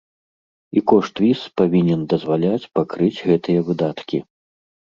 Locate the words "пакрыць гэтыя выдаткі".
2.81-4.17